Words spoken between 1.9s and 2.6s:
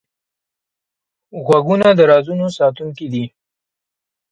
د رازونو